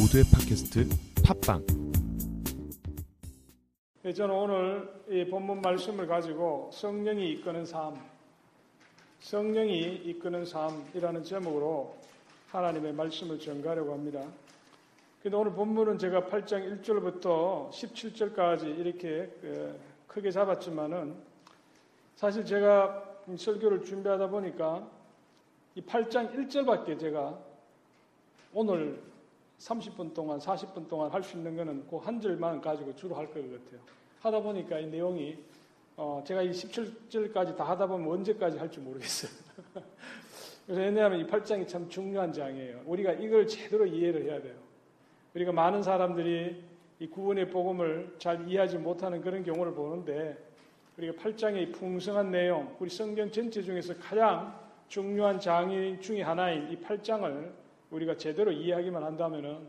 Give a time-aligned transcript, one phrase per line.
[0.00, 0.88] 모두의 팟캐스트
[1.26, 1.62] 팟빵
[4.02, 8.00] 네, 저는 오늘 이 본문 말씀을 가지고 성령이 이끄는 삶,
[9.20, 11.94] 성령이 이끄는 삶이라는 제목으로
[12.48, 14.24] 하나님의 말씀을 전가하려고 합니다.
[15.22, 21.14] 근데 오늘 본문은 제가 8장 1절부터 17절까지 이렇게 그 크게 잡았지만은
[22.16, 23.04] 사실 제가
[23.36, 24.88] 설교를 준비하다 보니까
[25.74, 27.38] 이 8장 1절밖에 제가
[28.54, 29.09] 오늘
[29.60, 33.34] 30분 동안, 40분 동안 할 수 있는 거는 그 한 절만 가지고 주로 할 것
[33.34, 33.80] 같아요.
[34.20, 35.38] 하다 보니까 이 내용이
[35.96, 39.30] 어 제가 이 17절까지 다 하다 보면 언제까지 할지 모르겠어요.
[40.66, 42.82] 그래서 왜냐하면 이 8장이 참 중요한 장이에요.
[42.86, 44.54] 우리가 이걸 제대로 이해를 해야 돼요.
[45.34, 46.62] 우리가 많은 사람들이
[47.00, 50.36] 이 구원의 복음을 잘 이해하지 못하는 그런 경우를 보는데
[50.98, 57.50] 우리가 8장의 풍성한 내용, 우리 성경 전체 중에서 가장 중요한 장이 중의 하나인 이 8장을
[57.90, 59.68] 우리가 제대로 이해하기만 한다면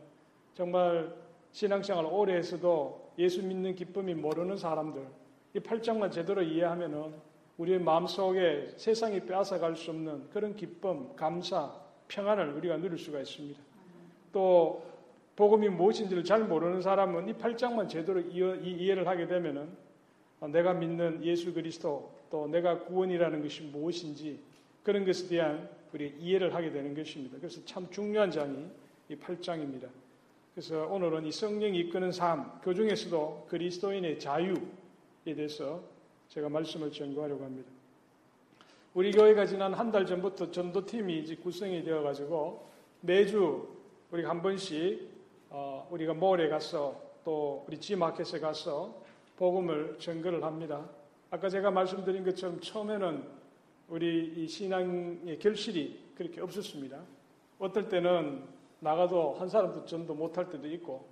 [0.53, 1.13] 정말
[1.51, 5.05] 신앙생활 오래 해서도 예수 믿는 기쁨이 모르는 사람들
[5.53, 7.13] 이 8장만 제대로 이해하면
[7.57, 11.71] 우리의 마음속에 세상이 빼앗아갈 수 없는 그런 기쁨, 감사,
[12.07, 13.59] 평안을 우리가 누릴 수가 있습니다.
[14.31, 14.83] 또
[15.35, 19.69] 복음이 무엇인지를 잘 모르는 사람은 이 8장만 제대로 이해를 하게 되면은
[20.51, 24.39] 내가 믿는 예수 그리스도 또 내가 구원이라는 것이 무엇인지
[24.83, 27.37] 그런 것에 대한 우리 이해를 하게 되는 것입니다.
[27.37, 28.65] 그래서 참 중요한 장이
[29.09, 29.89] 이 8장입니다.
[30.53, 34.55] 그래서 오늘은 이 성령이 이끄는 삶, 그 중에서도 그리스도인의 자유에
[35.35, 35.81] 대해서
[36.29, 37.69] 제가 말씀을 전거하려고 합니다.
[38.93, 42.67] 우리 교회가 지난 한 달 전부터 전도팀이 이제 구성이 되어가지고
[43.01, 43.67] 매주
[44.11, 45.09] 우리가 한 번씩
[45.49, 49.01] 어, 우리가 몰에 가서 또 우리 지마켓에 가서
[49.37, 50.89] 복음을 전거를 합니다.
[51.29, 53.40] 아까 제가 말씀드린 것처럼 처음에는
[53.91, 56.97] 우리 이 신앙의 결실이 그렇게 없었습니다.
[57.59, 58.41] 어떨 때는
[58.79, 61.05] 나가도 한 사람도 전도 못할 때도 있고,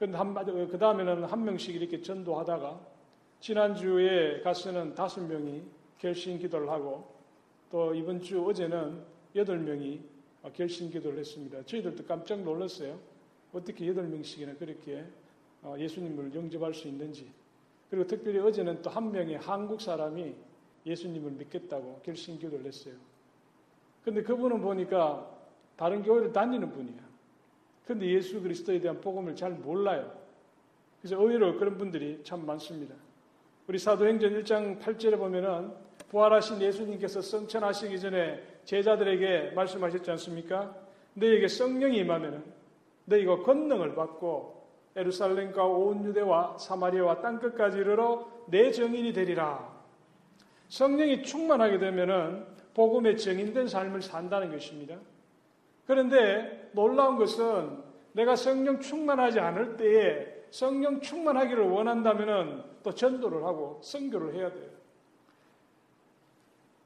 [0.00, 0.34] 한,
[0.68, 2.80] 그 다음에는 한 명씩 이렇게 전도하다가,
[3.38, 5.62] 지난주에 가서는 다섯 명이
[5.98, 7.14] 결신 기도를 하고,
[7.70, 9.00] 또 이번 주 어제는
[9.36, 10.00] 여덟 명이
[10.52, 11.62] 결신 기도를 했습니다.
[11.64, 12.98] 저희들도 깜짝 놀랐어요.
[13.52, 15.04] 어떻게 여덟 명씩이나 그렇게
[15.62, 17.30] 어, 예수님을 영접할 수 있는지.
[17.88, 20.34] 그리고 특별히 어제는 또 한 명의 한국 사람이
[20.86, 22.94] 예수님을 믿겠다고 결심 기도를 했어요.
[24.04, 25.30] 근데 그분은 보니까
[25.76, 27.02] 다른 교회를 다니는 분이야.
[27.86, 30.12] 근데 예수 그리스도에 대한 복음을 잘 몰라요.
[31.00, 32.94] 그래서 의외로 그런 분들이 참 많습니다.
[33.66, 35.72] 우리 사도행전 1장 8절에 보면은
[36.08, 40.74] 부활하신 예수님께서 성천하시기 전에 제자들에게 말씀하셨지 않습니까?
[41.14, 42.44] 너에게 성령이 임하면은
[43.06, 44.64] 너희가 권능을 받고
[44.96, 49.73] 에루살렘과 온 유대와 사마리아와 땅 끝까지 이르러 내 정인이 되리라.
[50.74, 54.96] 성령이 충만하게 되면은 복음의 정인된 삶을 산다는 것입니다.
[55.86, 57.78] 그런데 놀라운 것은
[58.10, 64.68] 내가 성령 충만하지 않을 때에 성령 충만하기를 원한다면은 또 전도를 하고 선교를 해야 돼요.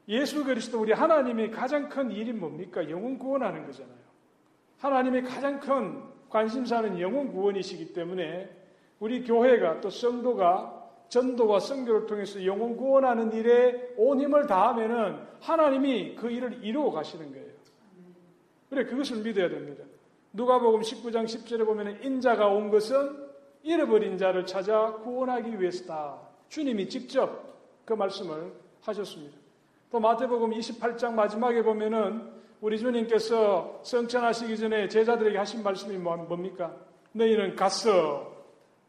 [0.07, 2.87] 예수 그리스도 우리 하나님의 가장 큰 일이 뭡니까?
[2.91, 3.97] 영혼 구원하는 거잖아요.
[4.77, 8.55] 하나님의 가장 큰 관심사는 영혼 구원이시기 때문에
[8.99, 10.78] 우리 교회가 또 성도가
[11.09, 17.49] 전도와 선교를 통해서 영혼 구원하는 일에 온 힘을 다하면은 하나님이 그 일을 이루어 가시는 거예요.
[18.69, 19.83] 그래 그것을 믿어야 됩니다.
[20.33, 23.27] 누가복음 19장 10절에 보면 인자가 온 것은
[23.63, 26.19] 잃어버린 자를 찾아 구원하기 위해서다.
[26.49, 27.49] 주님이 직접
[27.83, 29.35] 그 말씀을 하셨습니다.
[29.91, 32.31] 또 마태복음 28장 마지막에 보면은
[32.61, 36.75] 우리 주님께서 성천하시기 전에 제자들에게 하신 말씀이 뭐, 뭡니까?
[37.13, 38.31] 너희는 가서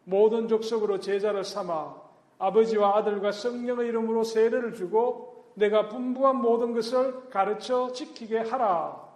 [0.05, 2.10] 모든 족속으로 제자를 삼아
[2.41, 9.09] 아버지와 아들과 성령의 이름으로 세례를 주고 내가 분부한 모든 것을 가르쳐 지키게 하라.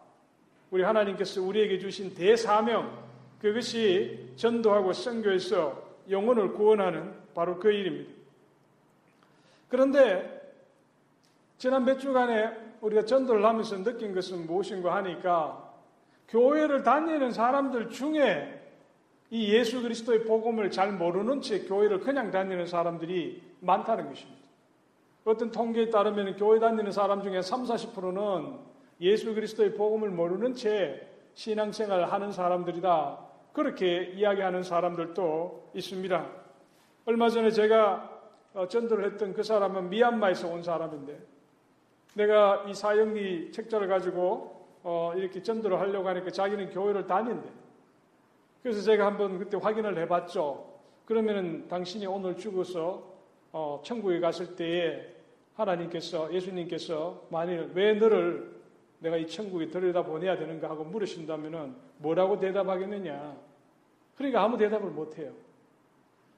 [0.71, 3.03] 우리 하나님께서 우리에게 주신 대사명,
[3.41, 8.13] 그것이 전도하고 선교에서 영혼을 구원하는 바로 그 일입니다.
[9.69, 10.43] 그런데
[11.57, 12.51] 지난 몇 주간에
[12.83, 15.73] 우리가 전도를 하면서 느낀 것은 무엇인가 하니까
[16.29, 18.64] 교회를 다니는 사람들 중에
[19.31, 24.45] 이 예수 그리스도의 복음을 잘 모르는 채 교회를 그냥 다니는 사람들이 많다는 것입니다.
[25.25, 28.59] 어떤 통계에 따르면 교회 다니는 사람 중에 3, 40%는
[29.01, 33.19] 예수 그리스도의 복음을 모르는 채 신앙생활을 하는 사람들이다.
[33.53, 36.27] 그렇게 이야기하는 사람들도 있습니다.
[37.07, 38.11] 얼마 전에 제가
[38.55, 41.19] 어, 전도를 했던 그 사람은 미얀마에서 온 사람인데
[42.15, 47.49] 내가 이 사형리 책자를 가지고 어, 이렇게 전도를 하려고 하니까 자기는 교회를 다닌대.
[48.65, 50.81] 그래서 제가 한번 그때 확인을 해봤죠.
[51.05, 53.13] 그러면은 당신이 오늘 죽어서
[53.53, 55.07] 어, 천국에 갔을 때에
[55.55, 58.55] 하나님께서 예수님께서 만일 왜 너를
[59.01, 63.37] 내가 이 천국에 들여다 보내야 되는가 하고 물으신다면은 뭐라고 대답하겠느냐?
[64.17, 65.35] 그러니까 아무 대답을 못 해요.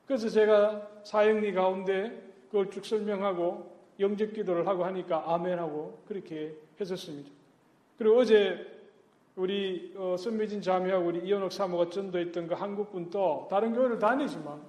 [0.04, 7.30] 그래서 제가 사형리 가운데 그걸 쭉 설명하고 영접 기도를 하고 하니까 아멘 하고 그렇게 했었습니다.
[7.96, 8.75] 그리고 어제
[9.36, 14.62] 우리 어, 선미진 자매하고 우리 이현옥 사모가 전도했던 그 한국 분도 다른 교회를 다니지만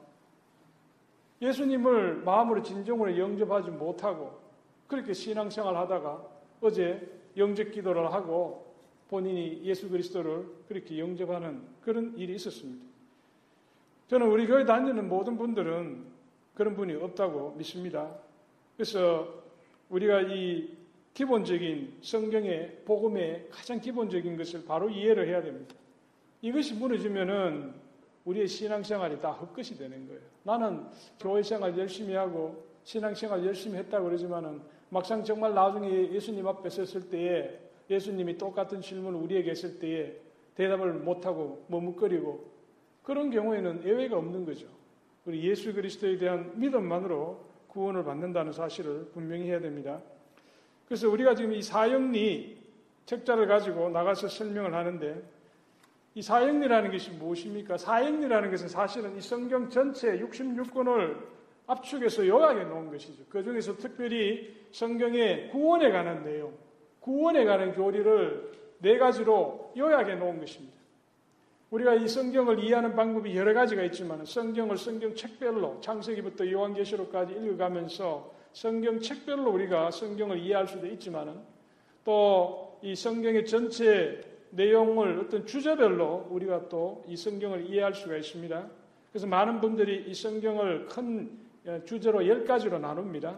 [1.41, 4.39] 예수님을 마음으로 진정으로 영접하지 못하고
[4.87, 6.21] 그렇게 신앙생활 하다가
[6.61, 8.75] 어제 영접 기도를 하고
[9.09, 12.85] 본인이 예수 그리스도를 그렇게 영접하는 그런 일이 있었습니다.
[14.07, 16.05] 저는 우리 교회 다니는 모든 분들은
[16.55, 18.09] 그런 분이 없다고 믿습니다.
[18.75, 19.43] 그래서
[19.89, 20.76] 우리가 이
[21.17, 25.73] 기본적인 성경의 복음의 가장 기본적인 것을 바로 이해를 해야 됩니다.
[26.43, 27.73] 이것이 무너지면은
[28.23, 30.21] 우리의 신앙생활이 다 헛것이 되는 거예요.
[30.43, 30.85] 나는
[31.19, 37.61] 교회 생활 열심히 하고 신앙생활 열심히 했다고 그러지만은 막상 정말 나중에 예수님 앞에 섰을 때에
[37.89, 40.13] 예수님이 똑같은 질문을 우리에게 했을 때에
[40.53, 42.47] 대답을 못하고 머뭇거리고
[43.01, 44.67] 그런 경우에는 예외가 없는 거죠.
[45.25, 49.99] 우리 예수 그리스도에 대한 믿음만으로 구원을 받는다는 사실을 분명히 해야 됩니다.
[50.87, 52.57] 그래서 우리가 지금 이 사형리
[53.05, 55.21] 책자를 가지고 나가서 설명을 하는데
[56.15, 57.77] 이 사형리라는 것이 무엇입니까?
[57.77, 61.17] 사형리라는 것은 사실은 이 성경 전체 66권을
[61.67, 63.23] 압축해서 요약해 놓은 것이죠.
[63.29, 66.53] 그 중에서 특별히 성경의 구원에 관한 내용,
[67.01, 70.77] 구원에 관한 교리를 네 가지로 요약해 놓은 것입니다.
[71.69, 78.99] 우리가 이 성경을 이해하는 방법이 여러 가지가 있지만 성경을 성경 책별로 창세기부터 요한계시록까지 읽어가면서 성경
[78.99, 81.43] 책별로 우리가 성경을 이해할 수도 있지만
[82.03, 84.19] 또이 성경의 전체
[84.49, 88.67] 내용을 어떤 주제별로 우리가 또 이 성경을 이해할 수가 있습니다.
[89.11, 91.37] 그래서 많은 분들이 이 성경을 큰
[91.85, 93.37] 주제로 열 가지로 나눕니다.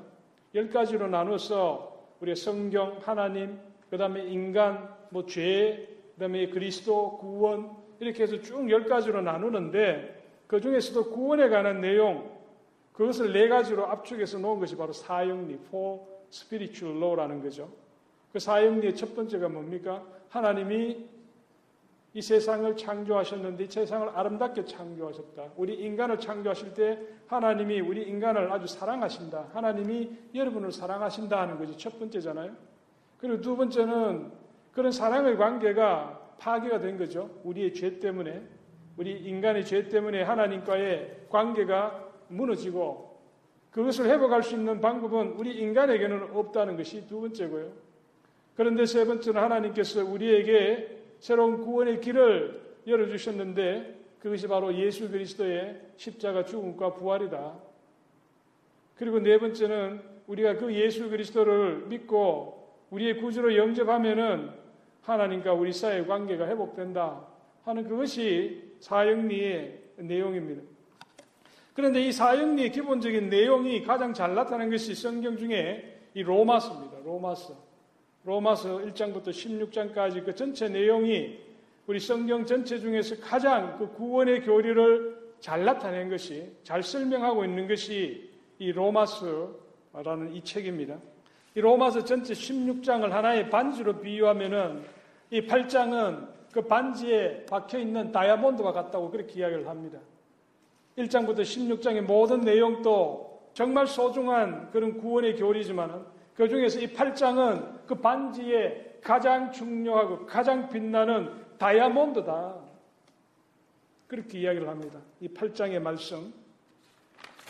[0.55, 5.85] 열 가지로 나눠서 우리 성경, 하나님, 그 다음에 인간, 뭐 죄,
[6.15, 12.38] 그 다음에 그리스도, 구원, 이렇게 해서 쭉 열 가지로 나누는데 그 중에서도 구원에 관한 내용
[12.99, 17.69] 그것을 네 가지로 압축해서 놓은 것이 바로 사형리, for spiritual law라는 거죠.
[18.33, 20.03] 그 사형리의 첫 번째가 뭡니까?
[20.27, 21.07] 하나님이
[22.13, 25.53] 이 세상을 창조하셨는데 이 세상을 아름답게 창조하셨다.
[25.55, 29.51] 우리 인간을 창조하실 때 하나님이 우리 인간을 아주 사랑하신다.
[29.53, 32.51] 하나님이 여러분을 사랑하신다 하는 것이 첫 번째잖아요.
[33.17, 34.29] 그리고 두 번째는
[34.73, 37.29] 그런 사랑의 관계가 파괴가 된 거죠.
[37.45, 38.45] 우리의 죄 때문에,
[38.97, 43.19] 우리 인간의 죄 때문에 하나님과의 관계가 무너지고
[43.71, 47.71] 그것을 회복할 수 있는 방법은 우리 인간에게는 없다는 것이 두 번째고요.
[48.55, 56.93] 그런데 세 번째는 하나님께서 우리에게 새로운 구원의 길을 열어주셨는데 그것이 바로 예수 그리스도의 십자가 죽음과
[56.95, 57.57] 부활이다.
[58.95, 64.51] 그리고 네 번째는 우리가 그 예수 그리스도를 믿고 우리의 구주로 영접하면은
[65.03, 67.25] 하나님과 우리 사이의 관계가 회복된다
[67.63, 70.61] 하는 그것이 사형리의 내용입니다.
[71.79, 76.97] 그런데 이 사형리의 기본적인 내용이 가장 잘 나타나는 것이 성경 중에 이 로마서입니다.
[77.05, 77.55] 로마서.
[78.25, 81.39] 로마서 1장부터 16장까지 그 전체 내용이
[81.87, 88.29] 우리 성경 전체 중에서 가장 그 구원의 교리를 잘 나타낸 것이, 잘 설명하고 있는 것이
[88.59, 90.97] 이 로마서라는 이 책입니다.
[91.55, 94.83] 이 로마서 전체 16장을 하나의 반지로 비유하면은
[95.31, 99.99] 이 8장은 그 반지에 박혀 있는 다이아몬드와 같다고 그렇게 이야기를 합니다.
[100.99, 108.99] 1장부터 16장의 모든 내용도 정말 소중한 그런 구원의 교리지만 그 중에서 이 8장은 그 반지에
[109.01, 112.55] 가장 중요하고 가장 빛나는 다이아몬드다.
[114.07, 114.99] 그렇게 이야기를 합니다.
[115.19, 116.33] 이 8장의 말씀.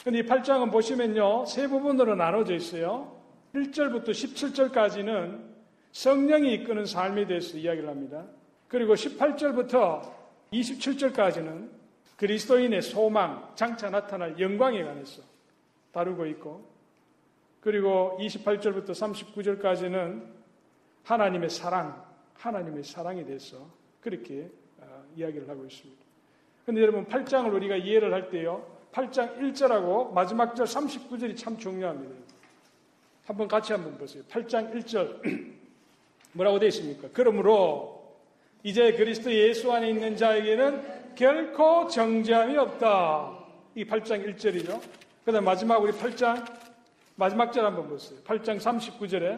[0.04, 3.20] 근데 이 8장은 보시면요, 세 부분으로 나눠져 있어요.
[3.54, 5.50] 1절부터 17절까지는
[5.92, 8.26] 성령이 이끄는 삶에 대해서 이야기를 합니다.
[8.68, 10.02] 그리고 18절부터
[10.54, 11.79] 27절까지는
[12.20, 15.22] 그리스도인의 소망, 장차 나타날 영광에 관해서
[15.94, 16.70] 다루고 있고,
[17.62, 20.26] 그리고 28절부터 39절까지는
[21.04, 23.66] 하나님의 사랑, 하나님의 사랑에 대해서
[24.02, 24.50] 그렇게
[24.80, 26.02] 어, 이야기를 하고 있습니다.
[26.66, 32.16] 근데 여러분, 8장을 우리가 이해를 할 때요, 8장 1절하고 마지막 절 39절이 참 중요합니다.
[33.24, 34.24] 한번 같이 한번 보세요.
[34.30, 35.56] 8장 1절.
[36.34, 37.08] 뭐라고 되어 있습니까?
[37.14, 38.18] 그러므로
[38.64, 43.30] 이제 그리스도 예수 안에 있는 자에게는 결코 정죄함이 없다.
[43.76, 44.80] 이 8장 1절이죠.
[45.26, 46.46] 그 다음 마지막 우리 8장,
[47.18, 48.18] 마지막 절 한번 보세요.
[48.24, 49.38] 8장 39절에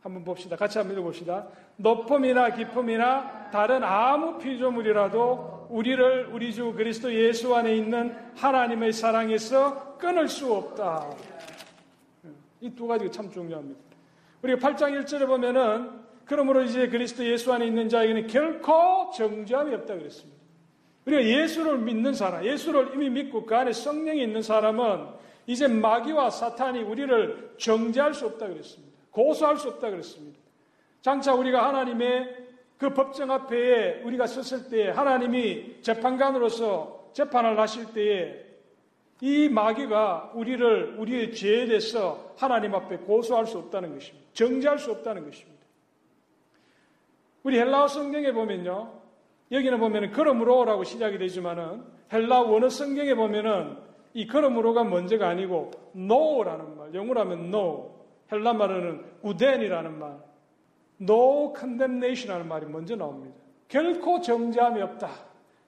[0.00, 0.56] 한번 봅시다.
[0.56, 1.46] 같이 한번 읽어봅시다.
[1.76, 10.26] 높음이나 깊음이나 다른 아무 피조물이라도 우리를 우리 주 그리스도 예수 안에 있는 하나님의 사랑에서 끊을
[10.26, 11.04] 수 없다.
[12.62, 13.78] 이 두 가지가 참 중요합니다.
[14.40, 15.90] 우리가 8장 1절에 보면은
[16.24, 20.37] 그러므로 이제 그리스도 예수 안에 있는 자에게는 결코 정죄함이 없다 그랬습니다.
[21.08, 25.06] 우리가 예수를 믿는 사람, 예수를 이미 믿고 그 안에 성령이 있는 사람은
[25.46, 28.94] 이제 마귀와 사탄이 우리를 정죄할 수 없다 그랬습니다.
[29.10, 30.38] 고소할 수 없다 그랬습니다.
[31.00, 38.44] 장차 우리가 하나님의 그 법정 앞에 우리가 섰을 때 하나님이 재판관으로서 재판을 하실 때에
[39.20, 44.28] 이 마귀가 우리를 우리의 죄에 대해서 하나님 앞에 고소할 수 없다는 것입니다.
[44.34, 45.58] 정죄할 수 없다는 것입니다.
[47.42, 48.97] 우리 헬라어 성경에 보면요.
[49.50, 53.76] 여기는 보면은 그러므로라고 시작이 되지만은 헬라 원어 성경에 보면은
[54.14, 57.94] 이 그러므로가 먼저가 아니고 no라는 말, 영어로 하면 no,
[58.30, 60.18] 헬라 말로는 우덴이라는 말,
[61.00, 63.36] no condemnation이라는 말이 먼저 나옵니다.
[63.68, 65.10] 결코 정죄함이 없다.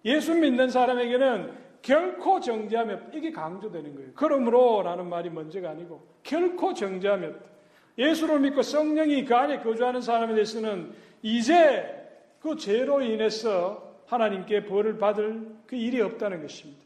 [0.04, 3.08] 예수 믿는 사람에게는 결코 정죄함이 없다.
[3.14, 4.10] 이게 강조되는 거예요.
[4.14, 7.50] 그러므로라는 말이 먼저가 아니고 결코 정죄함이 없다.
[7.98, 11.99] 예수를 믿고 성령이 그 안에 거주하는 사람에 대해서는 이제
[12.40, 16.80] 그 죄로 인해서 하나님께 벌을 받을 그 일이 없다는 것입니다.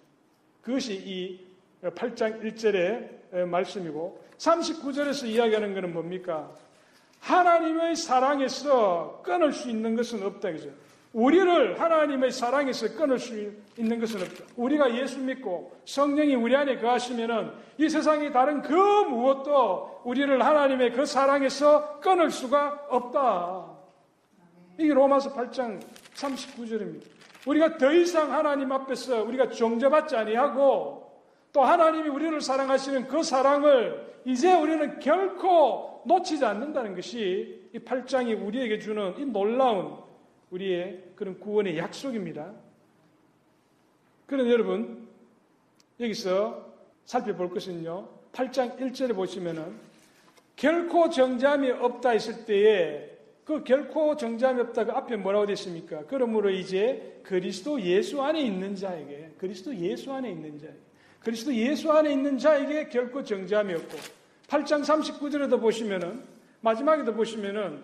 [0.63, 1.41] 그것이 이
[1.83, 6.51] 8장 1절의 말씀이고 39절에서 이야기하는 것은 뭡니까?
[7.21, 10.53] 하나님의 사랑에서 끊을 수 있는 것은 없다.
[10.53, 10.71] 그죠?
[11.15, 13.35] 우리를 하나님의 사랑에서 끊을 수
[13.79, 14.45] 있는 것은 없다.
[14.57, 21.07] 우리가 예수 믿고 성령이 우리 안에 거하시면은 이 세상의 다른 그 무엇도 우리를 하나님의 그
[21.07, 23.74] 사랑에서 끊을 수가 없다.
[24.79, 25.81] 이게 로마서 8장
[26.15, 27.05] 39절입니다.
[27.47, 31.05] 우리가 더 이상 하나님 앞에서 우리가 정죄받지 아니하고
[31.53, 38.79] 또 하나님이 우리를 사랑하시는 그 사랑을 이제 우리는 결코 놓치지 않는다는 것이 이 8장이 우리에게
[38.79, 39.97] 주는 이 놀라운
[40.51, 42.53] 우리의 그런 구원의 약속입니다.
[44.27, 45.09] 그런 여러분,
[46.01, 46.73] 여기서
[47.05, 49.79] 살펴볼 것은요, 8장 1절에 보시면은
[50.57, 53.14] 결코 정잠이 없다 했을 때에
[53.45, 56.05] 그 결코 정잠이 없다 그 앞에 뭐라고 됐습니까?
[56.09, 60.79] 그러므로 이제 그리스도 예수 안에 있는 자에게, 그리스도 예수 안에 있는 자에게,
[61.21, 63.99] 그리스도 예수 안에 있는 자에게 결코 정잠이 없고
[64.49, 66.23] 8장 39절에도 보시면은
[66.61, 67.83] 마지막에도 보시면은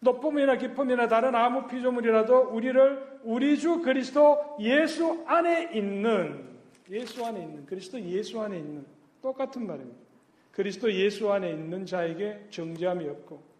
[0.00, 6.44] 높음이나 깊음이나 다른 아무 피조물이라도 우리를 우리 주 그리스도 예수 안에 있는
[6.90, 8.84] 예수 안에 있는 그리스도 예수 안에 있는
[9.22, 9.98] 똑같은 말입니다.
[10.50, 13.51] 그리스도 예수 안에 있는 자에게 정죄함이 없고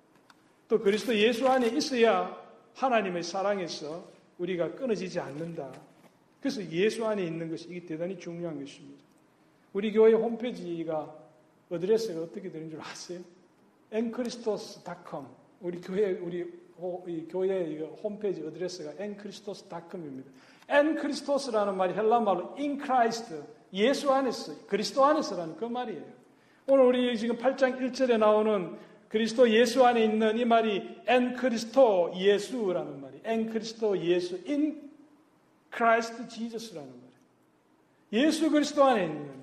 [0.73, 2.35] 또 그리스도 예수 안에 있어야
[2.77, 5.71] 하나님의 사랑에서 우리가 끊어지지 않는다.
[6.41, 9.05] 그래서 예수 안에 있는 것이 이게 대단히 중요한 것입니다.
[9.75, 11.15] 우리 교회 홈페이지가
[11.69, 13.21] 어드레스가 어떻게 되는 줄 아세요?
[13.93, 15.27] enchristos.com
[15.61, 16.51] 우리 교회 우리
[17.29, 20.31] 교회 홈페이지 어드레스가 enchristos.com입니다.
[20.71, 23.35] ἐν Χριστῷ라는 말이 헬라 말로 in Christ
[23.75, 26.23] 예수 안에서 그리스도 안에서라는 그 말이에요.
[26.67, 28.79] 오늘 우리 지금 8장 1절에 나오는
[29.13, 34.91] 그리스도 예수 안에 있는 이 말이 ἐν Χριστῷ 예수라는 말이 ἐν Χριστῷ 예수 in
[35.71, 38.27] Christ Jesus라는 말이에요.
[38.27, 39.43] 예수 그리스도 안에 있는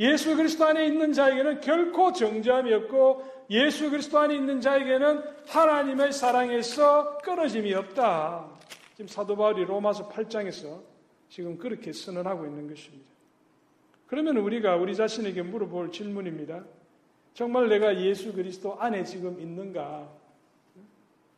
[0.00, 7.18] 예수 그리스도 안에 있는 자에게는 결코 정죄함이 없고 예수 그리스도 안에 있는 자에게는 하나님의 사랑에서
[7.18, 8.50] 끊어짐이 없다.
[8.96, 10.80] 지금 사도 바울이 로마서 8장에서
[11.28, 13.06] 지금 그렇게 선언하고 있는 것입니다.
[14.08, 16.64] 그러면 우리가 우리 자신에게 물어볼 질문입니다.
[17.34, 20.08] 정말 내가 예수 그리스도 안에 지금 있는가?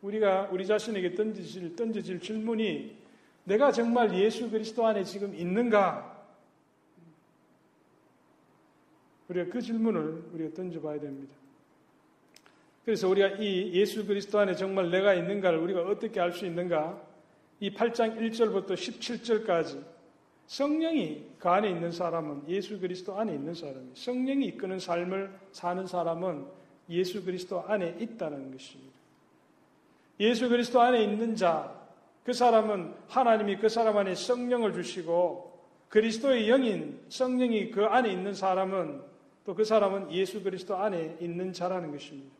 [0.02, 2.96] 우리가 우리 자신에게 던지질, 던져질 질문이
[3.44, 6.12] 내가 정말 예수 그리스도 안에 지금 있는가?
[9.28, 11.34] 우리가 그 질문을 우리가 던져봐야 됩니다.
[12.84, 17.00] 그래서 우리가 이 예수 그리스도 안에 정말 내가 있는가를 우리가 어떻게 알 수 있는가?
[17.60, 19.93] 이 8장 1절부터 17절까지
[20.46, 26.46] 성령이 그 안에 있는 사람은 예수 그리스도 안에 있는 사람이 성령이 이끄는 삶을 사는 사람은
[26.90, 28.92] 예수 그리스도 안에 있다는 것입니다.
[30.20, 31.74] 예수 그리스도 안에 있는 자,
[32.24, 35.52] 그 사람은 하나님이 그 사람 안에 성령을 주시고
[35.88, 41.92] 그리스도의 영인 성령이 그 안에 있는 사람은 또 그 사람은 예수 그리스도 안에 있는 자라는
[41.92, 42.34] 것입니다.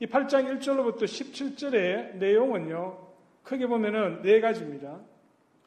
[0.00, 2.98] 이 8장 1절로부터 17절의 내용은요,
[3.44, 4.98] 크게 보면은 네 가지입니다.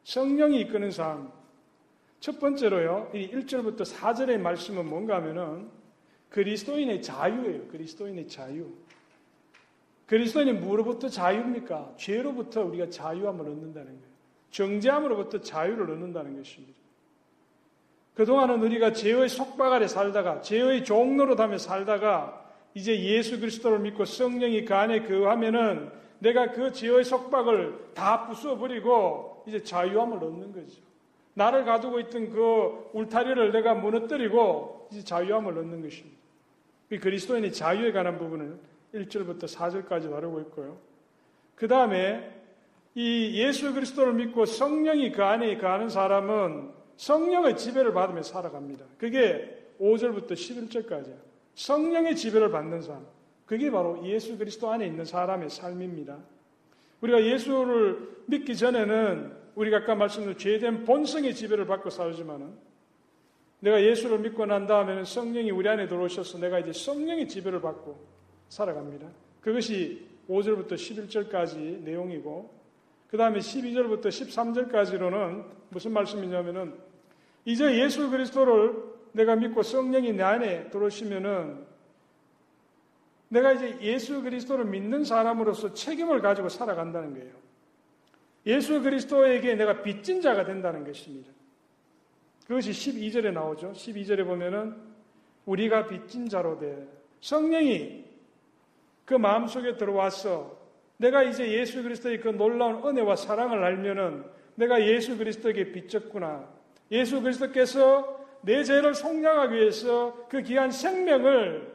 [0.04, 1.32] 성령이 이끄는 삶.
[2.20, 5.70] 첫 번째로요, 이 1절부터 4절의 말씀은 뭔가 하면은
[6.30, 7.68] 그리스도인의 자유예요.
[7.68, 8.68] 그리스도인의 자유.
[10.08, 11.94] 그리스도인이 무엇로부터 자유입니까?
[11.98, 14.14] 죄로부터 우리가 자유함을 얻는다는 거예요.
[14.52, 16.80] 정죄함으로부터 자유를 얻는다는 것입니다.
[18.16, 22.42] 그동안은 우리가 죄의 속박 아래 살다가 죄의 종로로 담에 살다가
[22.76, 29.62] 이제 예수 그리스도를 믿고 성령이 그 안에 거하면은 내가 그 죄의 속박을 다 부숴버리고 이제
[29.64, 30.82] 자유함을 얻는 거죠.
[31.36, 36.18] 나를 가두고 있던 그 울타리를 내가 무너뜨리고 이제 자유함을 얻는 것입니다.
[36.90, 38.58] 그리스도인의 자유에 관한 부분을
[38.94, 40.78] 1절부터 4절까지 다루고 있고요.
[41.56, 42.32] 그 다음에
[42.96, 48.86] 이 예수 그리스도를 믿고 성령이 그 안에 거하는 사람은 성령의 지배를 받으며 살아갑니다.
[49.00, 51.16] 그게 5절부터 11절까지야.
[51.56, 53.06] 성령의 지배를 받는 사람.
[53.48, 56.18] 그게 바로 예수 그리스도 안에 있는 사람의 삶입니다.
[57.04, 62.54] 우리가 예수를 믿기 전에는 우리가 아까 말씀드린 죄된 본성의 지배를 받고 살지만은
[63.60, 68.00] 내가 예수를 믿고 난 다음에는 성령이 우리 안에 들어오셔서 내가 이제 성령의 지배를 받고
[68.48, 69.08] 살아갑니다.
[69.42, 72.50] 그것이 5절부터 11절까지 내용이고
[73.10, 76.74] 그 다음에 12절부터 13절까지로는 무슨 말씀이냐면은
[77.46, 78.76] 이제 예수 그리스도를
[79.12, 81.73] 내가 믿고 성령이 내 안에 들어오시면은
[83.34, 87.34] 내가 이제 예수 그리스도를 믿는 사람으로서 책임을 가지고 살아간다는 거예요.
[88.46, 91.32] 예수 그리스도에게 내가 빚진 자가 된다는 것입니다.
[92.46, 93.72] 그것이 12절에 나오죠.
[93.72, 94.76] 12절에 보면은
[95.48, 96.88] 우리가 빚진 자로 돼
[97.22, 98.06] 성령이
[99.06, 100.56] 그 마음속에 들어와서
[100.98, 104.26] 내가 이제 예수 그리스도의 그 놀라운 은혜와 사랑을 알면은
[104.56, 106.48] 내가 예수 그리스도에게 빚졌구나.
[106.92, 111.73] 예수 그리스도께서 내 죄를 속량하기 위해서 그 귀한 생명을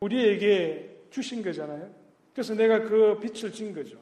[0.00, 1.90] 우리에게 주신 거잖아요.
[2.32, 3.98] 그래서 내가 그 빛을 진 거죠.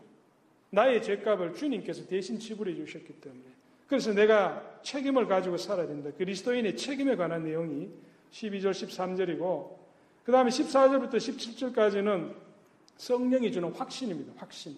[0.71, 3.45] 나의 죄값을 주님께서 대신 지불해 주셨기 때문에.
[3.87, 6.11] 그래서 내가 책임을 가지고 살아야 된다.
[6.17, 7.91] 그리스도인의 책임에 관한 내용이
[8.33, 9.77] 12절, 13절이고,
[10.25, 12.35] 그 다음에 14절부터 17절까지는
[12.97, 14.33] 성령이 주는 확신입니다.
[14.37, 14.77] 확신.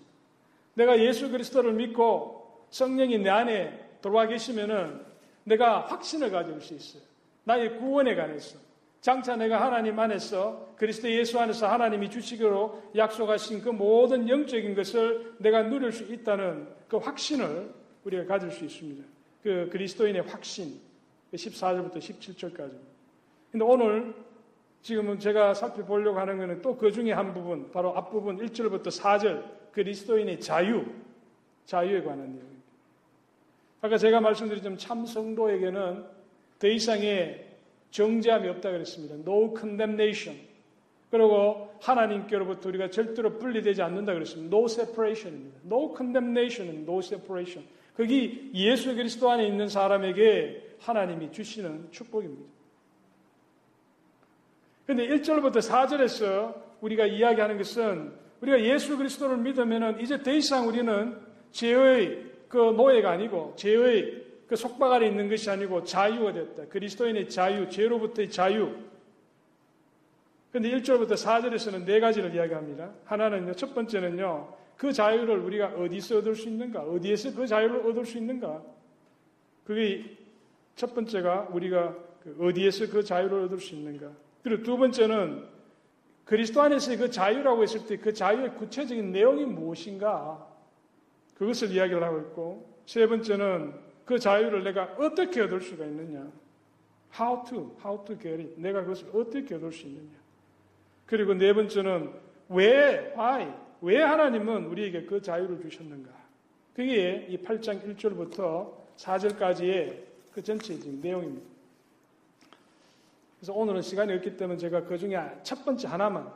[0.75, 5.01] 내가 예수 그리스도를 믿고 성령이 내 안에 들어와 계시면은
[5.45, 7.03] 내가 확신을 가질 수 있어요.
[7.45, 8.59] 나의 구원에 관해서.
[9.05, 15.63] 장차 내가 하나님 안에서 그리스도 예수 안에서 하나님이 주시기로 약속하신 그 모든 영적인 것을 내가
[15.63, 17.71] 누릴 수 있다는 그 확신을
[18.05, 19.05] 우리가 가질 수 있습니다.
[19.43, 20.81] 그 그리스도인의 확신.
[21.35, 22.79] 14절부터 17절까지.
[23.53, 24.15] 근데 오늘
[24.81, 30.41] 지금은 제가 살펴보려고 하는 것은 또 그 중에 한 부분, 바로 앞부분 1절부터 4절, 그리스도인의
[30.41, 30.83] 자유,
[31.67, 32.65] 자유에 관한 내용입니다.
[33.83, 36.07] 아까 제가 말씀드린 참 성도에게는
[36.59, 37.54] 더 이상의
[37.95, 39.15] 정죄함이 없다 그랬습니다.
[39.15, 40.41] No condemnation.
[41.11, 44.55] 그리고 하나님께로부터 우리가 절대로 분리되지 않는다 그랬습니다.
[44.55, 45.61] No separation입니다.
[45.65, 47.69] No condemnation, no separation.
[47.97, 52.53] 거기 예수 그리스도 안에 있는 사람에게 하나님이 주시는 축복입니다.
[54.87, 61.17] 그런데 1절부터 4절에서 우리가 이야기하는 것은 우리가 예수 그리스도를 믿으면 이제 더 이상 우리는
[61.53, 66.67] 죄의 그 노예가 아니고 죄의 그 속박 아래 있는 것이 아니고 자유가 됐다.
[66.67, 68.75] 그리스도인의 자유, 죄로부터의 자유.
[70.51, 72.93] 그런데 1절부터 4절에서는 네 가지를 이야기합니다.
[73.05, 76.83] 하나는요, 첫 번째는요, 그 자유를 우리가 어디서 얻을 수 있는가?
[76.83, 78.63] 어디에서 그 자유를 얻을 수 있는가?
[79.65, 80.17] 그게
[80.77, 84.11] 첫 번째가 우리가 그 어디에서 그 자유를 얻을 수 있는가?
[84.43, 85.45] 그리고 두 번째는
[86.25, 90.47] 그리스도 안에서의 그 자유라고 했을 때 그 자유의 구체적인 내용이 무엇인가?
[91.37, 96.31] 그것을 이야기를 하고 있고, 세 번째는 그 자유를 내가 어떻게 얻을 수가 있느냐?
[97.19, 98.61] How to, how to get it.
[98.61, 100.13] 내가 그것을 어떻게 얻을 수 있느냐?
[101.07, 102.13] 그리고 네 번째는
[102.49, 106.11] 왜, why, 왜 하나님은 우리에게 그 자유를 주셨는가?
[106.75, 109.99] 그게 이 8장 1절부터 4절까지의
[110.33, 111.47] 그 전체적인 내용입니다.
[113.39, 116.33] 그래서 오늘은 시간이 없기 때문에 제가 그 중에 첫 번째 하나만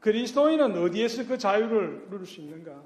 [0.00, 2.82] 그리스도인은 어디에서 그 자유를 누릴 수 있는가?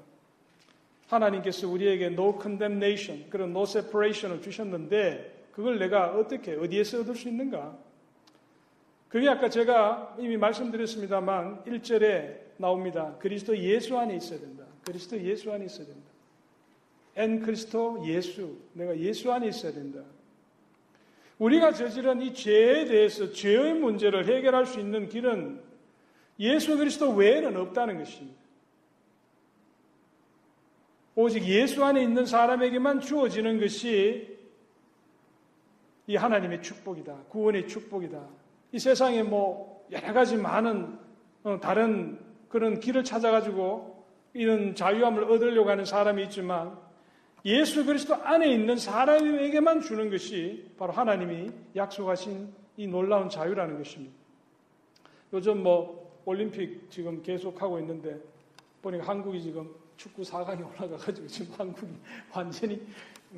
[1.07, 7.77] 하나님께서 우리에게 no condemnation, 그런 no separation을 주셨는데 그걸 내가 어떻게, 어디에서 얻을 수 있는가?
[9.09, 13.15] 그게 아까 제가 이미 말씀드렸습니다만 1절에 나옵니다.
[13.19, 14.65] 그리스도 예수 안에 있어야 된다.
[14.85, 16.01] 그리스도 예수 안에 있어야 된다.
[17.15, 18.57] 엔 그리스도 예수.
[18.73, 20.01] 내가 예수 안에 있어야 된다.
[21.39, 25.61] 우리가 저지른 이 죄에 대해서 죄의 문제를 해결할 수 있는 길은
[26.39, 28.46] 예수 그리스도 외에는 없다는 것입니다.
[31.19, 34.37] 오직 예수 안에 있는 사람에게만 주어지는 것이
[36.05, 37.15] 이 하나님의 축복이다.
[37.29, 38.23] 구원의 축복이다.
[38.71, 40.95] 이 세상에 뭐 여러 가지 많은
[41.43, 46.77] 어, 다른 그런 길을 찾아가지고 이런 자유함을 얻으려고 하는 사람이 있지만
[47.45, 54.13] 예수 그리스도 안에 있는 사람에게만 주는 것이 바로 하나님이 약속하신 이 놀라운 자유라는 것입니다.
[55.33, 58.19] 요즘 뭐 올림픽 지금 계속하고 있는데
[58.83, 61.93] 보니까 한국이 지금 축구 4강에 올라가가지고 지금 한국이
[62.33, 62.87] 완전히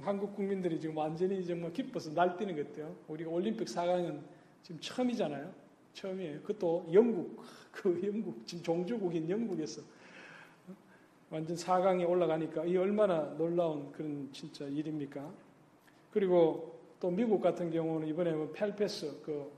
[0.01, 2.95] 한국 국민들이 지금 완전히 정말 기뻐서 날뛰는 것 같아요.
[3.07, 4.19] 우리가 올림픽 4강은
[4.61, 5.51] 지금 처음이잖아요.
[5.93, 6.41] 처음이에요.
[6.41, 7.41] 그것도 영국,
[7.71, 9.81] 그 영국, 지금 종주국인 영국에서
[11.29, 15.31] 완전 4강에 올라가니까 이 얼마나 놀라운 그런 진짜 일입니까?
[16.11, 19.51] 그리고 또 미국 같은 경우는 이번에 뭐 펠페스 그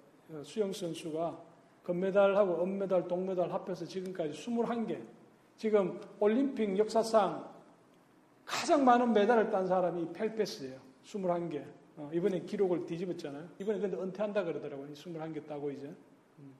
[0.43, 1.51] 수영 선수가
[1.83, 5.01] 금메달하고 은메달, 동메달 합해서 지금까지 21개.
[5.61, 7.47] 지금 올림픽 역사상
[8.45, 10.79] 가장 많은 메달을 딴 사람이 펠페스예요.
[11.03, 11.63] 21개.
[11.97, 13.47] 어, 이번에 기록을 뒤집었잖아요.
[13.59, 14.87] 이번에 근데 은퇴한다 그러더라고요.
[14.91, 15.85] 21개 따고 이제.
[16.39, 16.51] 음.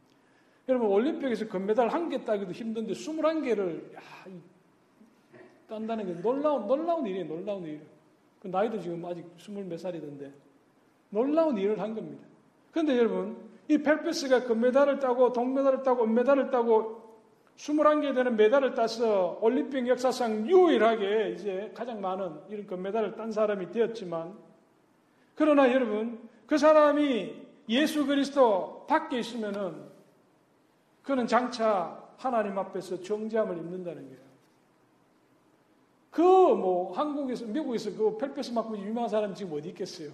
[0.69, 4.01] 여러분 올림픽에서 금메달 한 개 따기도 힘든데 21개를 야,
[5.67, 7.25] 딴다는 게 놀라운 놀라운 일이에요.
[7.25, 7.81] 놀라운 일.
[8.39, 10.31] 그 나이도 지금 아직 스물 몇 살이던데
[11.09, 12.23] 놀라운 일을 한 겁니다.
[12.69, 13.35] 그런데 여러분
[13.67, 17.00] 이 펠페스가 금메달을 따고 동메달을 따고 은메달을 따고
[17.61, 24.35] 21개 되는 메달을 따서 올림픽 역사상 유일하게 이제 가장 많은 이런 금메달을 딴 사람이 되었지만
[25.35, 27.35] 그러나 여러분 그 사람이
[27.69, 29.75] 예수 그리스도 밖에 있으면은
[31.03, 34.21] 그는 장차 하나님 앞에서 정죄함을 입는다는 거예요.
[36.09, 40.11] 그 뭐 한국에서 미국에서 그 펠페스만큼 유명한 사람이 지금 어디 있겠어요?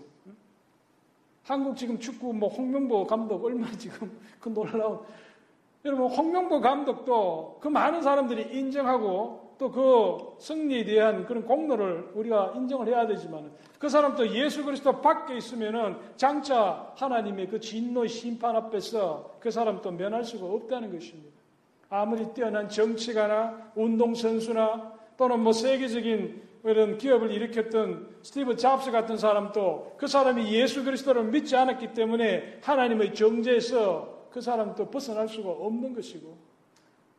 [1.44, 5.00] 한국 지금 축구 뭐 홍명보 감독 얼마나 지금 그 놀라운
[5.86, 12.88] 여러분 홍명보 감독도 그 많은 사람들이 인정하고 또 그 승리에 대한 그런 공로를 우리가 인정을
[12.88, 19.52] 해야 되지만 그 사람도 예수 그리스도 밖에 있으면은 장차 하나님의 그 진노의 심판 앞에서 그
[19.52, 21.36] 사람도 면할 수가 없다는 것입니다.
[21.90, 30.06] 아무리 뛰어난 정치가나 운동선수나 또는 뭐 세계적인 이런 기업을 일으켰던 스티브 잡스 같은 사람도 그
[30.06, 36.38] 사람이 예수 그리스도를 믿지 않았기 때문에 하나님의 정죄에서 그 사람도 벗어날 수가 없는 것이고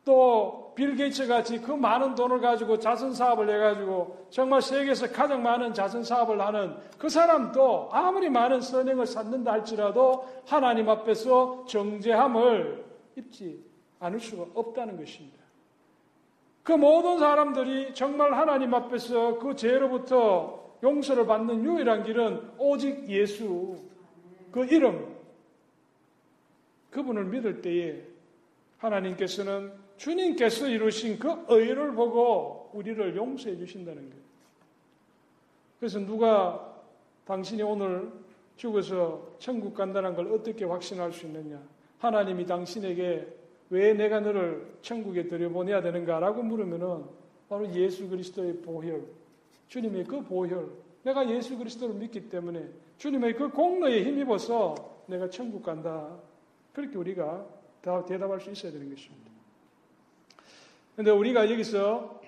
[0.05, 5.73] 또 빌 게이츠 같이 그 많은 돈을 가지고 자선 사업을 해가지고 정말 세계에서 가장 많은
[5.73, 12.85] 자선 사업을 하는 그 사람도 아무리 많은 선행을 쌓는다 할지라도 하나님 앞에서 정죄함을
[13.17, 13.65] 입지
[13.99, 15.39] 않을 수가 없다는 것입니다.
[16.63, 23.75] 그 모든 사람들이 정말 하나님 앞에서 그 죄로부터 용서를 받는 유일한 길은 오직 예수,
[24.53, 25.18] 그 이름,
[26.91, 28.01] 그분을 믿을 때에
[28.77, 34.23] 하나님께서는 주님께서 이루신 그 의를 보고 우리를 용서해 주신다는 거예요.
[35.79, 36.75] 그래서 누가
[37.25, 38.11] 당신이 오늘
[38.55, 41.61] 죽어서 천국 간다는 걸 어떻게 확신할 수 있느냐?
[41.99, 43.27] 하나님이 당신에게
[43.69, 47.03] 왜 내가 너를 천국에 들여보내야 되는가라고 물으면은
[47.47, 49.03] 바로 예수 그리스도의 보혈,
[49.67, 50.69] 주님의 그 보혈,
[51.03, 54.75] 내가 예수 그리스도를 믿기 때문에 주님의 그 공로에 힘입어서
[55.07, 56.17] 내가 천국 간다.
[56.73, 57.45] 그렇게 우리가
[57.81, 59.29] 다 대답할 수 있어야 되는 것입니다.
[60.95, 62.21] 근데 우리가 여기서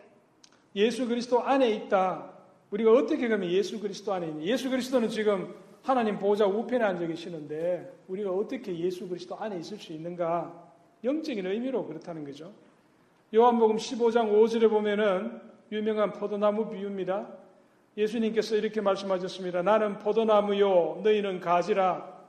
[0.76, 2.32] 예수 그리스도 안에 있다.
[2.72, 4.46] 우리가 어떻게 그러면 예수 그리스도 안에 있냐.
[4.46, 9.92] 예수 그리스도는 지금 하나님 보호자 우편에 앉아 계시는데 우리가 어떻게 예수 그리스도 안에 있을 수
[9.92, 10.72] 있는가?
[11.04, 12.54] 영적인 의미로 그렇다는 거죠.
[13.34, 17.28] 요한복음 15장 5절에 보면은 유명한 포도나무 비유입니다.
[17.98, 19.62] 예수님께서 이렇게 말씀하셨습니다.
[19.64, 22.22] 나는 포도나무요, 너희는 가지라.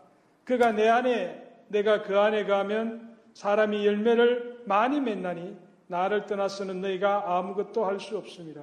[0.44, 5.56] 그가 내 안에, 내가 그 안에 가면 사람이 열매를 많이 맺나니
[5.88, 8.62] 나를 떠나서는 너희가 아무것도 할 수 없습니다.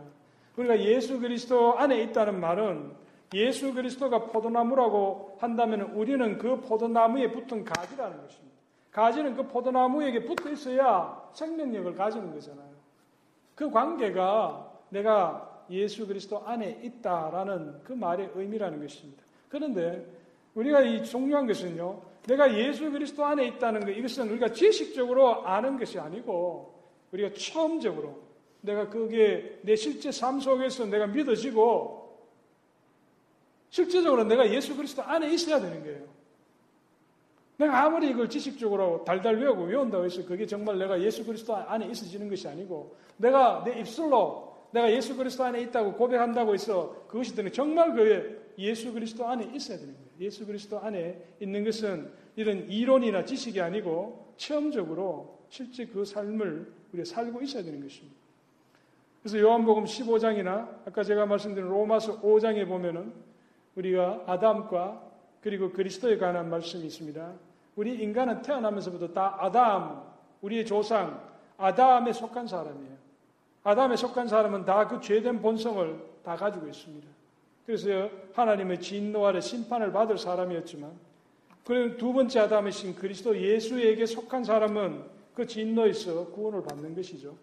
[0.55, 2.91] 우리가 예수 그리스도 안에 있다는 말은
[3.33, 8.55] 예수 그리스도가 포도나무라고 한다면 우리는 그 포도나무에 붙은 가지라는 것입니다.
[8.91, 12.69] 가지는 그 포도나무에게 붙어 있어야 생명력을 가지는 거잖아요.
[13.55, 19.23] 그 관계가 내가 예수 그리스도 안에 있다라는 그 말의 의미라는 것입니다.
[19.49, 20.05] 그런데
[20.55, 25.97] 우리가 이 중요한 것은요, 내가 예수 그리스도 안에 있다는 것, 이것은 우리가 지식적으로 아는 것이
[25.97, 26.79] 아니고
[27.11, 28.19] 우리가 처음적으로
[28.61, 31.97] 내가 그게 내 실제 삶 속에서 내가 믿어지고
[33.71, 36.07] 실제적으로 내가 예수 그리스도 안에 있어야 되는 거예요.
[37.57, 42.29] 내가 아무리 이걸 지식적으로 달달 외우고 외운다고 해서 그게 정말 내가 예수 그리스도 안에 있어지는
[42.29, 47.93] 것이 아니고 내가 내 입술로 내가 예수 그리스도 안에 있다고 고백한다고 해서 그것이 되는 정말
[47.95, 50.08] 그 예수 그리스도 안에 있어야 되는 거예요.
[50.19, 57.41] 예수 그리스도 안에 있는 것은 이런 이론이나 지식이 아니고 체험적으로 실제 그 삶을 우리가 살고
[57.41, 58.17] 있어야 되는 것입니다.
[59.21, 63.13] 그래서 요한복음 15장이나 아까 제가 말씀드린 로마서 5장에 보면은
[63.75, 65.09] 우리가 아담과
[65.41, 67.33] 그리고 그리스도에 관한 말씀이 있습니다.
[67.75, 70.03] 우리 인간은 태어나면서부터 다 아담,
[70.41, 71.21] 우리의 조상,
[71.57, 72.97] 아담에 속한 사람이에요.
[73.63, 77.07] 아담에 속한 사람은 다 그 죄된 본성을 다 가지고 있습니다.
[77.69, 80.91] 그래서 하나님의 진노 아래 심판을 받을 사람이었지만,
[81.63, 85.03] 그리고 두 번째 아담이신 그리스도 예수에게 속한 사람은
[85.35, 87.35] 그 진노에서 구원을 받는 것이죠.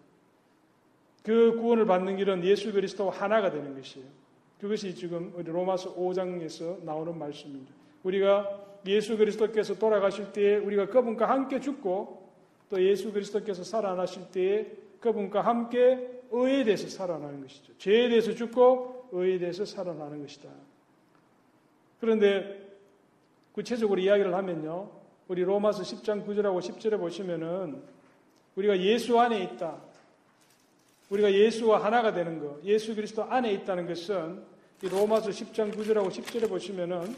[1.23, 4.05] 그 구원을 받는 길은 예수 그리스도와 하나가 되는 것이에요.
[4.59, 7.71] 그것이 지금 우리 로마서 5장에서 나오는 말씀입니다.
[8.03, 12.29] 우리가 예수 그리스도께서 돌아가실 때에 우리가 그분과 함께 죽고
[12.69, 14.65] 또 예수 그리스도께서 살아나실 때에
[14.99, 17.71] 그분과 함께 의에 대해서 살아나는 것이죠.
[17.77, 20.49] 죄에 대해서 죽고 의에 대해서 살아나는 것이다.
[21.99, 22.67] 그런데
[23.53, 24.91] 구체적으로 이야기를 하면요.
[25.27, 27.81] 우리 로마서 10장 9절하고 10절에 보시면은
[28.55, 29.81] 우리가 예수 안에 있다.
[31.09, 34.43] 우리가 예수와 하나가 되는 것, 예수 그리스도 안에 있다는 것은
[34.83, 37.15] 이 로마서 10장 9절하고 10절에 보시면은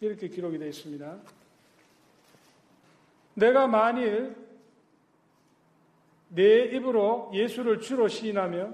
[0.00, 1.18] 이렇게 기록이 되어 있습니다.
[3.34, 4.36] 내가 만일
[6.28, 8.72] 내 입으로 예수를 주로 시인하며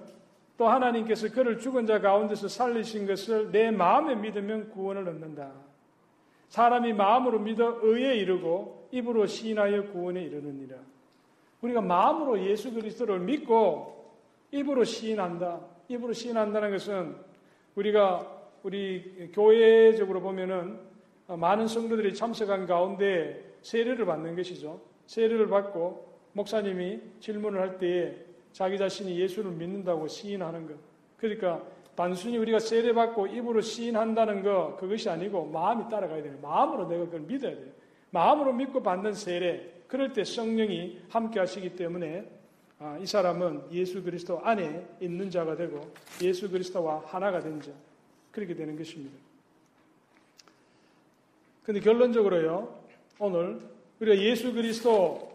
[0.57, 5.53] 또 하나님께서 그를 죽은 자 가운데서 살리신 것을 내 마음에 믿으면 구원을 얻는다.
[6.49, 10.77] 사람이 마음으로 믿어 의에 이르고 입으로 시인하여 구원에 이르느니라.
[11.63, 14.13] 우리가 마음으로 예수 그리스도를 믿고
[14.51, 15.61] 입으로 시인한다.
[15.89, 17.17] 입으로 시인한다는 것은
[17.75, 20.79] 우리가 우리 교회적으로 보면은
[21.27, 24.81] 많은 성도들이 참석한 가운데 세례를 받는 것이죠.
[25.07, 28.15] 세례를 받고 목사님이 질문을 할 때에
[28.53, 30.77] 자기 자신이 예수를 믿는다고 시인하는 것.
[31.17, 31.63] 그러니까
[31.95, 36.39] 단순히 우리가 세례받고 입으로 시인한다는 것, 그것이 아니고 마음이 따라가야 돼요.
[36.41, 37.71] 마음으로 내가 그걸 믿어야 돼요.
[38.11, 42.27] 마음으로 믿고 받는 세례, 그럴 때 성령이 함께 하시기 때문에
[42.79, 47.71] 아, 이 사람은 예수 그리스도 안에 있는 자가 되고 예수 그리스도와 하나가 된 자.
[48.33, 49.15] 그렇게 되는 것입니다.
[51.63, 52.83] 근데 결론적으로요,
[53.19, 53.61] 오늘
[54.01, 55.32] 우리가 예수 그리스도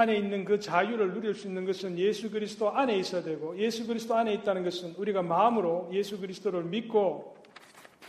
[0.00, 4.14] 안에 있는 그 자유를 누릴 수 있는 것은 예수 그리스도 안에 있어야 되고 예수 그리스도
[4.14, 7.36] 안에 있다는 것은 우리가 마음으로 예수 그리스도를 믿고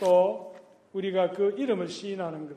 [0.00, 0.54] 또
[0.92, 2.56] 우리가 그 이름을 시인하는 것.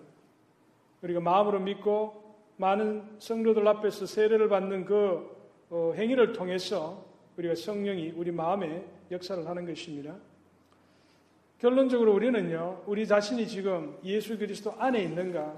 [1.02, 2.24] 우리가 마음으로 믿고
[2.58, 5.36] 많은 성도들 앞에서 세례를 받는 그
[5.70, 7.06] 어, 행위를 통해서
[7.38, 10.16] 우리가 성령이 우리 마음에 역사를 하는 것입니다.
[11.60, 15.54] 결론적으로 우리는요, 우리 자신이 지금 예수 그리스도 안에 있는가?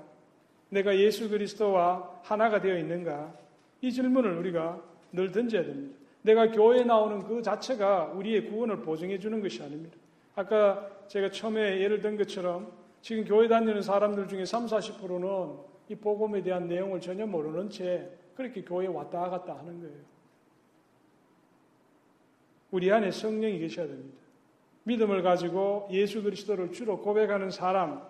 [0.69, 3.46] 내가 예수 그리스도와 하나가 되어 있는가?
[3.81, 5.97] 이 질문을 우리가 늘 던져야 됩니다.
[6.21, 9.97] 내가 교회에 나오는 그 자체가 우리의 구원을 보증해 주는 것이 아닙니다.
[10.35, 15.57] 아까 제가 처음에 예를 든 것처럼 지금 교회 다니는 사람들 중에 3, 40%는
[15.89, 20.17] 이 복음에 대한 내용을 전혀 모르는 채 그렇게 교회에 왔다 갔다 하는 거예요.
[22.71, 24.17] 우리 안에 성령이 계셔야 됩니다.
[24.83, 28.05] 믿음을 가지고 예수 그리스도를 주로 고백하는 사람,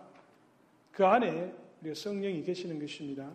[0.91, 3.31] 그 안에 우리가 성령이 계시는 것입니다.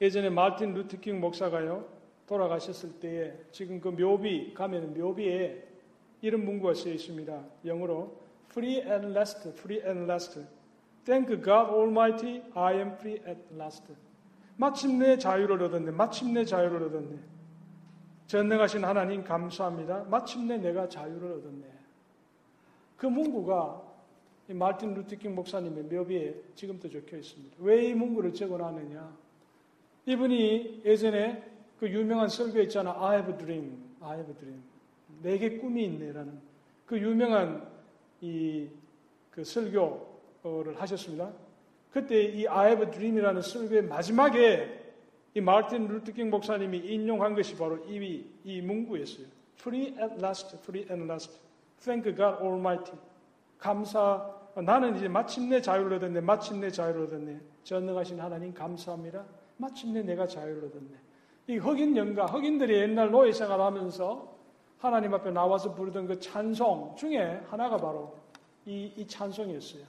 [0.00, 1.86] 예전에 마틴 루트킹 목사가요,
[2.26, 5.66] 돌아가셨을 때에 지금 그 묘비 가면 묘비에
[6.20, 7.44] 이런 문구가 쓰여 있습니다.
[7.64, 8.16] 영어로
[8.50, 10.40] free and last, free and last.
[11.04, 13.92] Thank God Almighty, I am free at last.
[14.56, 15.90] 마침내 자유를 얻었네.
[15.92, 17.16] 마침내 자유를 얻었네.
[18.26, 20.04] 전능하신 하나님 감사합니다.
[20.10, 21.64] 마침내 내가 자유를 얻었네.
[22.96, 23.82] 그 문구가
[24.48, 27.56] 마틴 루티킹 목사님의 묘비에 지금도 적혀 있습니다.
[27.60, 29.27] 왜 이 문구를 적어놨느냐?
[30.12, 31.44] 이분이 예전에
[31.78, 32.96] 그 유명한 설교 있잖아.
[32.98, 33.78] I have a dream.
[34.00, 34.62] I have a dream.
[35.22, 36.40] 내게 꿈이 있네라는
[36.86, 37.66] 그 유명한
[38.20, 38.68] 이
[39.38, 41.30] 그 설교를 하셨습니다.
[41.92, 44.96] 그때 이 I have a dream이라는 설교의 마지막에
[45.34, 49.26] 이 마틴 루트킹 목사님이 인용한 것이 바로 이, 이 문구였어요.
[49.60, 51.38] Free at last, free at last.
[51.84, 52.98] Thank God Almighty.
[53.58, 54.34] 감사.
[54.56, 56.20] 나는 이제 마침내 자유를 얻었네.
[56.20, 57.38] 마침내 자유를 얻었네.
[57.62, 59.24] 전능하신 하나님 감사합니다.
[59.58, 60.90] 마침내 내가 자유를 얻었네.
[61.48, 64.38] 이 흑인 영가, 흑인들이 옛날 노예 생활하면서
[64.78, 68.16] 하나님 앞에 나와서 부르던 그 찬송 중에 하나가 바로
[68.64, 69.82] 이, 이 찬송이었어요.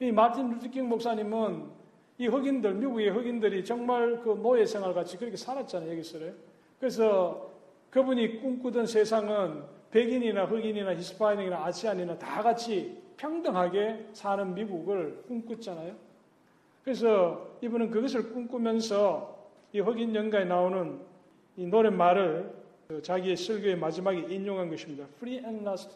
[0.00, 1.78] 이 마틴 루트킹 목사님은
[2.18, 6.36] 이 흑인들, 미국의 흑인들이 정말 그 노예 생활 같이 그렇게 살았잖아요, 여기서를.
[6.80, 7.50] 그래서
[7.90, 15.94] 그분이 꿈꾸던 세상은 백인이나 흑인이나 히스패닉이나 Asian이나 다 같이 평등하게 사는 미국을 꿈꿨잖아요.
[16.88, 20.98] 그래서 이분은 그것을 꿈꾸면서 이 흑인 연가에 나오는
[21.58, 22.50] 이 노랫말을
[22.88, 25.04] 그 자기의 설교의 마지막에 인용한 것입니다.
[25.16, 25.94] Free at last.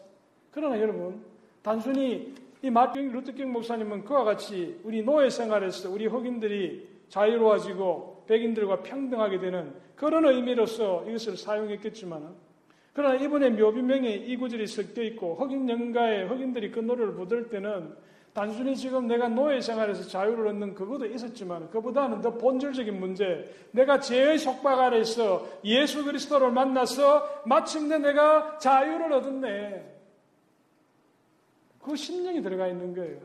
[0.51, 1.19] 그러나 여러분,
[1.63, 8.83] 단순히 이 마틴 루터 킹 목사님은 그와 같이 우리 노예 생활에서 우리 흑인들이 자유로워지고 백인들과
[8.83, 12.35] 평등하게 되는 그런 의미로서 이것을 사용했겠지만
[12.93, 17.95] 그러나 이번에 묘비명에 이 구절이 섞여 있고 흑인 연가에 흑인들이 그 노래를 부를 때는
[18.33, 23.45] 단순히 지금 내가 노예 생활에서 자유를 얻는 그것도 있었지만 그보다는 더 본질적인 문제.
[23.71, 29.93] 내가 죄의 속박 아래서 예수 그리스도를 만나서 마침내 내가 자유를 얻었네.
[31.83, 33.19] 그 심령이 들어가 있는 거예요.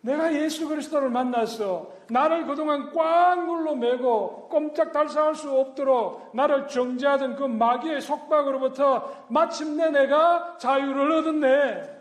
[0.00, 7.34] 내가 예수 그리스도를 만나서 나를 그동안 꽉 눌러 매고 꼼짝 달싹할 수 없도록 나를 정죄하던
[7.34, 11.95] 그 마귀의 속박으로부터 마침내 내가 자유를 얻었네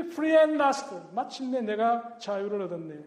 [0.00, 0.94] free and last.
[1.14, 3.04] 마침내 내가 자유를 얻었네.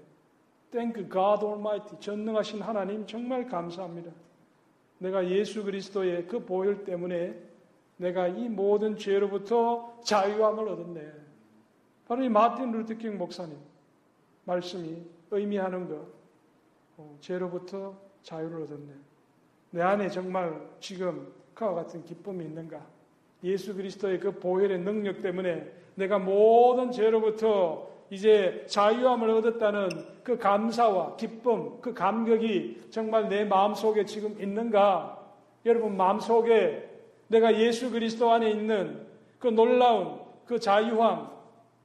[0.71, 1.99] Thank God Almighty.
[1.99, 4.11] 전능하신 하나님 정말 감사합니다.
[4.99, 7.37] 내가 예수 그리스도의 그 보혈 때문에
[7.97, 11.11] 내가 이 모든 죄로부터 자유함을 얻었네.
[12.07, 13.57] 바로 이 마틴 루트킹 목사님.
[14.43, 16.07] 말씀이 의미하는 것,
[16.97, 18.93] 어, 죄로부터 자유를 얻었네.
[19.71, 22.85] 내 안에 정말 지금 그와 같은 기쁨이 있는가?
[23.43, 29.89] 예수 그리스도의 그 보혈의 능력 때문에 내가 모든 죄로부터 이제 자유함을 얻었다는
[30.23, 35.19] 그 감사와 기쁨, 그 감격이 정말 내 마음속에 지금 있는가?
[35.65, 36.89] 여러분 마음속에
[37.27, 39.05] 내가 예수 그리스도 안에 있는
[39.39, 41.29] 그 놀라운 그 자유함,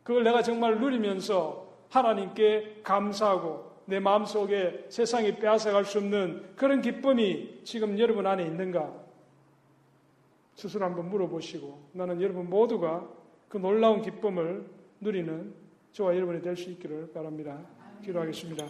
[0.02, 7.98] 그걸 내가 정말 누리면서 하나님께 감사하고 내 마음속에 세상이 빼앗아갈 수 없는 그런 기쁨이 지금
[7.98, 8.92] 여러분 안에 있는가?
[10.54, 13.08] 스스로 한번 물어보시고 나는 여러분 모두가
[13.50, 14.64] 그 놀라운 기쁨을
[15.00, 15.52] 누리는
[15.92, 17.60] 저와 여러분이 될 수 있기를 바랍니다.
[18.04, 18.64] 기도하겠습니다.